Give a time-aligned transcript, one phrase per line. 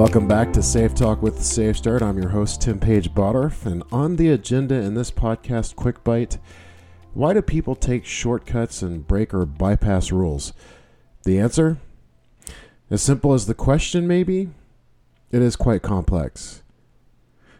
[0.00, 2.00] Welcome back to Safe Talk with Safe Start.
[2.00, 6.38] I'm your host, Tim Page Bottorf, and on the agenda in this podcast, Quick Bite
[7.12, 10.54] Why do people take shortcuts and break or bypass rules?
[11.24, 11.76] The answer?
[12.88, 14.48] As simple as the question, maybe?
[15.30, 16.62] It is quite complex.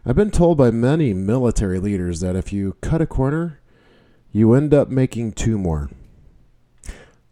[0.07, 3.61] I've been told by many military leaders that if you cut a corner,
[4.33, 5.91] you end up making two more.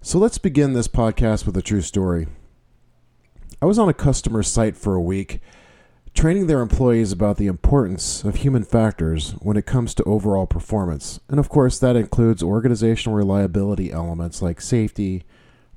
[0.03, 2.27] So let's begin this podcast with a true story.
[3.61, 5.41] I was on a customer site for a week,
[6.15, 11.19] training their employees about the importance of human factors when it comes to overall performance.
[11.29, 15.25] And of course, that includes organizational reliability elements like safety,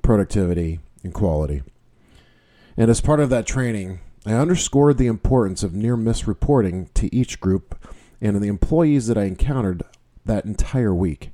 [0.04, 1.64] productivity, and quality.
[2.78, 7.14] And as part of that training, I underscored the importance of near miss reporting to
[7.16, 7.76] each group
[8.22, 9.82] and the employees that I encountered
[10.24, 11.32] that entire week.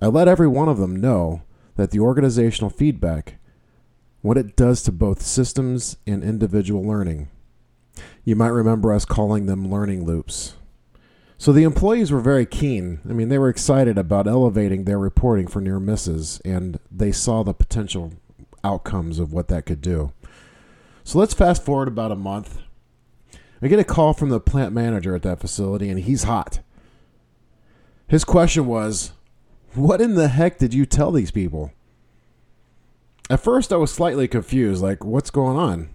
[0.00, 1.42] I let every one of them know
[1.76, 3.36] that the organizational feedback
[4.22, 7.28] what it does to both systems and individual learning.
[8.24, 10.54] You might remember us calling them learning loops.
[11.38, 13.00] So the employees were very keen.
[13.08, 17.42] I mean, they were excited about elevating their reporting for near misses, and they saw
[17.42, 18.12] the potential
[18.62, 20.12] outcomes of what that could do.
[21.02, 22.58] So let's fast forward about a month.
[23.62, 26.60] I get a call from the plant manager at that facility, and he's hot.
[28.06, 29.12] His question was,
[29.74, 31.72] What in the heck did you tell these people?
[33.30, 35.90] At first, I was slightly confused, like, what's going on?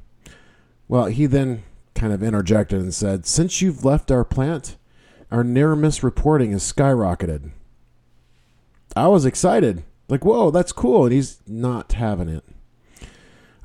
[0.87, 4.77] Well, he then kind of interjected and said, Since you've left our plant,
[5.29, 7.51] our near miss reporting has skyrocketed.
[8.95, 11.03] I was excited, like, whoa, that's cool.
[11.03, 12.45] And he's not having it.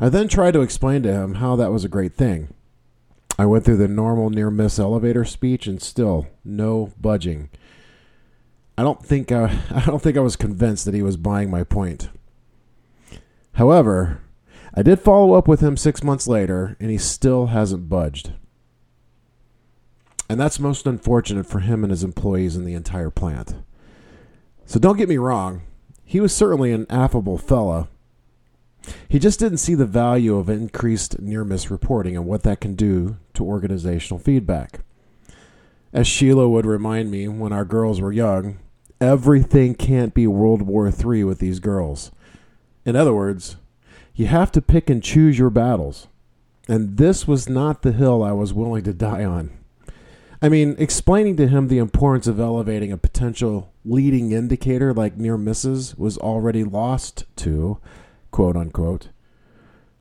[0.00, 2.52] I then tried to explain to him how that was a great thing.
[3.38, 7.50] I went through the normal near miss elevator speech and still no budging.
[8.77, 11.62] I don't think I, I don't think I was convinced that he was buying my
[11.62, 12.08] point.
[13.61, 14.22] However,
[14.72, 18.33] I did follow up with him six months later, and he still hasn't budged.
[20.30, 23.57] And that's most unfortunate for him and his employees in the entire plant.
[24.64, 25.61] So don't get me wrong,
[26.07, 27.89] he was certainly an affable fella.
[29.11, 32.74] He just didn't see the value of increased near miss reporting and what that can
[32.74, 34.80] do to organizational feedback.
[35.92, 38.58] As Sheila would remind me when our girls were young,
[39.02, 42.11] everything can't be World War III with these girls.
[42.85, 43.57] In other words,
[44.14, 46.08] you have to pick and choose your battles.
[46.68, 49.51] And this was not the hill I was willing to die on.
[50.42, 55.36] I mean, explaining to him the importance of elevating a potential leading indicator like near
[55.36, 57.79] misses was already lost to,
[58.30, 59.08] quote unquote.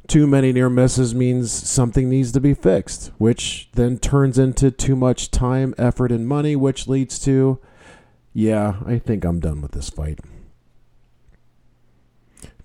[0.07, 4.95] Too many near misses means something needs to be fixed, which then turns into too
[4.95, 7.59] much time, effort, and money, which leads to,
[8.34, 10.19] yeah, I think I'm done with this fight.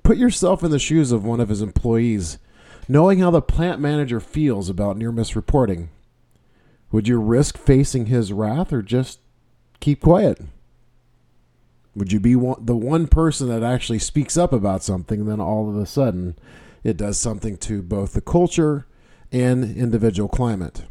[0.05, 2.37] Put yourself in the shoes of one of his employees,
[2.87, 5.89] knowing how the plant manager feels about near miss reporting.
[6.93, 9.19] Would you risk facing his wrath or just
[9.81, 10.43] keep quiet?
[11.97, 15.41] Would you be one, the one person that actually speaks up about something, and then
[15.41, 16.37] all of a sudden
[16.83, 18.87] it does something to both the culture
[19.33, 20.85] and individual climate?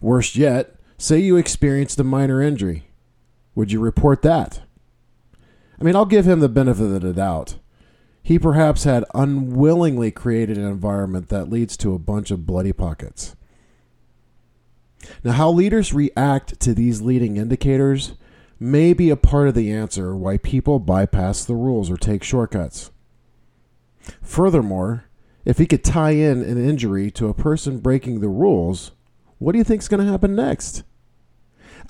[0.00, 2.84] Worst yet, say you experienced a minor injury.
[3.54, 4.62] Would you report that?
[5.78, 7.56] I mean, I'll give him the benefit of the doubt
[8.22, 13.34] he perhaps had unwillingly created an environment that leads to a bunch of bloody pockets.
[15.24, 18.14] Now, how leaders react to these leading indicators
[18.62, 22.92] may be a part of the answer why people bypass the rules or take shortcuts.
[24.22, 25.06] Furthermore,
[25.44, 28.92] if he could tie in an injury to a person breaking the rules,
[29.38, 30.84] what do you think is going to happen next?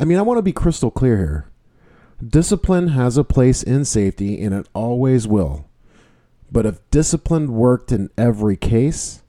[0.00, 1.50] I mean, I want to be crystal clear here.
[2.26, 5.68] Discipline has a place in safety and it always will.
[6.52, 9.22] But if discipline worked in every case,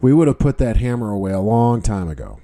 [0.00, 2.38] we would have put that hammer away a long time ago.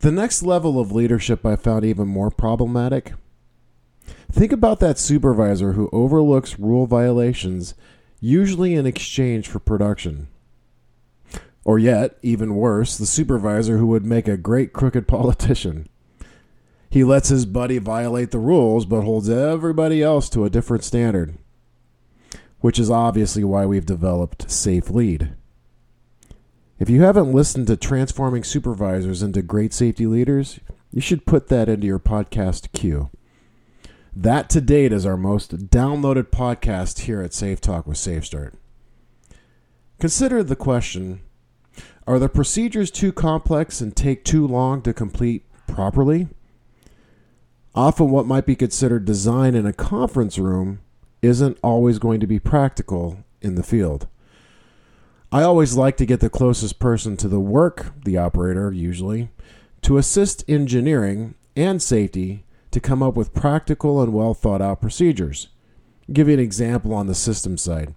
[0.00, 3.12] The next level of leadership I found even more problematic.
[4.30, 7.74] Think about that supervisor who overlooks rule violations,
[8.20, 10.26] usually in exchange for production.
[11.64, 15.88] Or yet, even worse, the supervisor who would make a great crooked politician.
[16.96, 21.36] He lets his buddy violate the rules, but holds everybody else to a different standard,
[22.60, 25.34] which is obviously why we've developed Safe Lead.
[26.78, 30.58] If you haven't listened to Transforming Supervisors into Great Safety Leaders,
[30.90, 33.10] you should put that into your podcast queue.
[34.14, 38.54] That to date is our most downloaded podcast here at Safe Talk with Safe Start.
[40.00, 41.20] Consider the question
[42.06, 46.28] Are the procedures too complex and take too long to complete properly?
[47.76, 50.80] Often, what might be considered design in a conference room
[51.20, 54.08] isn't always going to be practical in the field.
[55.30, 59.28] I always like to get the closest person to the work, the operator usually,
[59.82, 65.48] to assist engineering and safety to come up with practical and well thought out procedures.
[66.08, 67.94] I'll give you an example on the system side.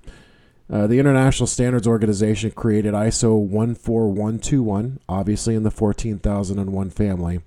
[0.69, 7.39] Uh, the International Standards Organization created ISO 14121, obviously in the 14001 family,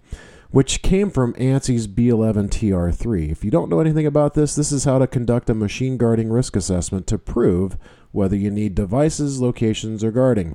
[0.52, 3.32] which came from ANSI's B11 TR3.
[3.32, 6.30] If you don't know anything about this, this is how to conduct a machine guarding
[6.30, 7.78] risk assessment to prove
[8.12, 10.54] whether you need devices, locations, or guarding.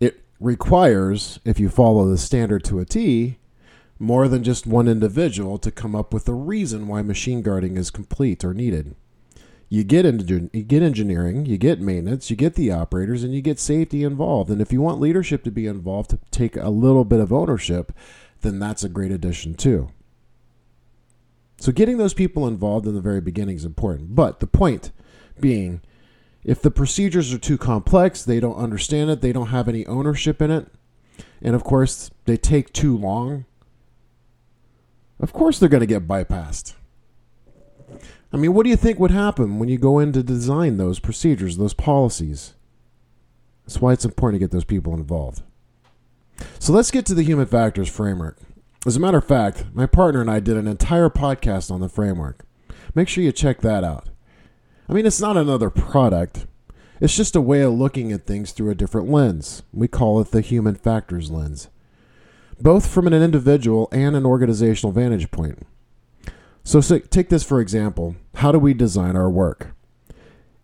[0.00, 3.38] It requires, if you follow the standard to a T,
[3.98, 7.90] more than just one individual to come up with a reason why machine guarding is
[7.90, 8.96] complete or needed.
[9.72, 13.40] You get into you get engineering, you get maintenance, you get the operators, and you
[13.40, 14.50] get safety involved.
[14.50, 17.90] And if you want leadership to be involved to take a little bit of ownership,
[18.42, 19.88] then that's a great addition too.
[21.56, 24.14] So getting those people involved in the very beginning is important.
[24.14, 24.92] But the point
[25.40, 25.80] being,
[26.44, 30.42] if the procedures are too complex, they don't understand it, they don't have any ownership
[30.42, 30.68] in it,
[31.40, 33.46] and of course they take too long,
[35.18, 36.74] of course they're going to get bypassed.
[38.32, 40.98] I mean, what do you think would happen when you go in to design those
[40.98, 42.54] procedures, those policies?
[43.64, 45.42] That's why it's important to get those people involved.
[46.58, 48.38] So let's get to the human factors framework.
[48.86, 51.88] As a matter of fact, my partner and I did an entire podcast on the
[51.88, 52.44] framework.
[52.94, 54.08] Make sure you check that out.
[54.88, 56.46] I mean, it's not another product,
[57.00, 59.62] it's just a way of looking at things through a different lens.
[59.72, 61.68] We call it the human factors lens,
[62.60, 65.66] both from an individual and an organizational vantage point.
[66.64, 68.16] So, so take this for example.
[68.36, 69.74] How do we design our work?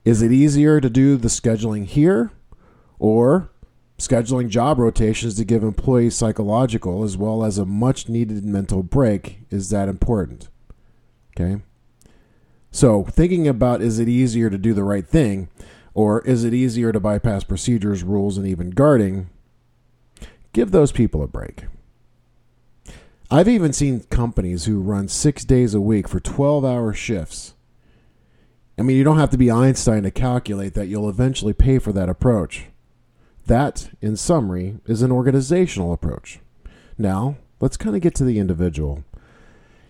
[0.05, 2.31] Is it easier to do the scheduling here
[2.99, 3.51] or
[3.99, 9.41] scheduling job rotations to give employees psychological as well as a much needed mental break
[9.51, 10.49] is that important?
[11.39, 11.63] Okay.
[12.71, 15.49] So, thinking about is it easier to do the right thing
[15.95, 19.31] or is it easier to bypass procedures, rules, and even guarding?
[20.53, 21.65] Give those people a break.
[23.31, 27.55] I've even seen companies who run six days a week for 12 hour shifts.
[28.79, 31.93] I mean, you don't have to be Einstein to calculate that you'll eventually pay for
[31.93, 32.67] that approach.
[33.45, 36.41] That, in summary, is an organizational approach.
[36.97, 39.05] Now, let's kind of get to the individual.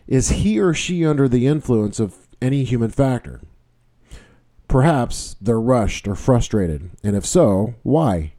[0.08, 3.40] Is he or she under the influence of any human factor?
[4.66, 8.32] Perhaps they're rushed or frustrated, and if so, why?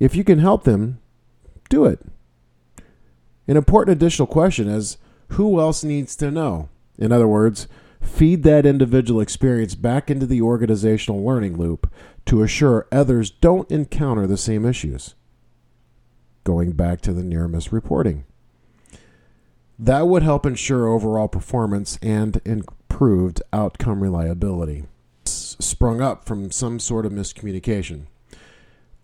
[0.00, 1.00] If you can help them,
[1.68, 2.00] do it.
[3.46, 4.96] An important additional question is
[5.28, 6.68] who else needs to know?
[6.98, 7.68] In other words,
[8.00, 11.90] feed that individual experience back into the organizational learning loop
[12.26, 15.14] to assure others don't encounter the same issues.
[16.44, 18.24] Going back to the near miss reporting.
[19.78, 24.84] That would help ensure overall performance and improved outcome reliability.
[25.24, 28.06] Sprung up from some sort of miscommunication.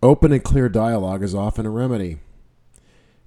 [0.02, 2.18] Open and clear dialogue is often a remedy.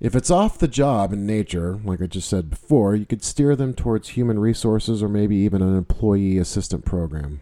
[0.03, 3.55] If it's off the job in nature, like I just said before, you could steer
[3.55, 7.39] them towards human resources or maybe even an employee assistant program.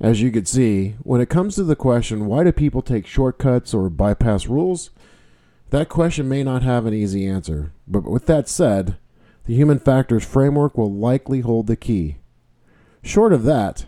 [0.00, 3.72] As you could see, when it comes to the question, why do people take shortcuts
[3.72, 4.90] or bypass rules?
[5.68, 7.70] That question may not have an easy answer.
[7.86, 8.96] But with that said,
[9.44, 12.16] the human factors framework will likely hold the key.
[13.04, 13.86] Short of that,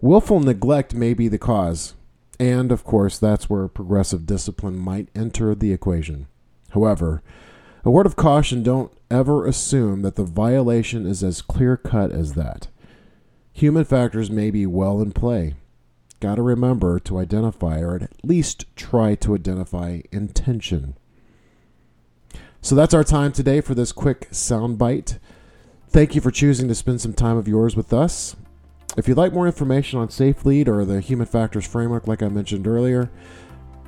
[0.00, 1.94] willful neglect may be the cause.
[2.38, 6.28] And, of course, that's where progressive discipline might enter the equation.
[6.74, 7.22] However,
[7.84, 12.34] a word of caution don't ever assume that the violation is as clear cut as
[12.34, 12.66] that.
[13.52, 15.54] Human factors may be well in play.
[16.18, 20.96] Got to remember to identify, or at least try to identify, intention.
[22.60, 25.18] So that's our time today for this quick soundbite.
[25.88, 28.34] Thank you for choosing to spend some time of yours with us.
[28.96, 32.66] If you'd like more information on SafeLead or the Human Factors Framework, like I mentioned
[32.66, 33.10] earlier,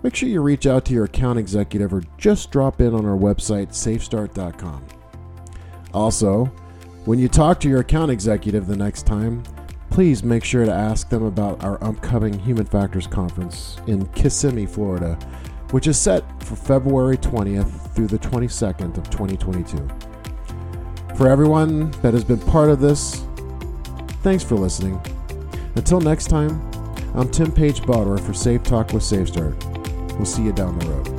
[0.06, 3.16] make sure you reach out to your account executive or just drop in on our
[3.16, 4.86] website, safestart.com.
[5.92, 6.44] Also,
[7.06, 9.42] when you talk to your account executive the next time,
[9.90, 15.14] please make sure to ask them about our upcoming Human Factors Conference in Kissimmee, Florida,
[15.72, 19.88] which is set for February 20th through the 22nd of 2022.
[21.16, 23.24] For everyone that has been part of this,
[24.22, 25.00] thanks for listening.
[25.74, 26.62] Until next time,
[27.16, 29.75] I'm Tim Page Bottorf for Safe Talk with SafeStart.
[30.16, 31.15] We'll see you down the road.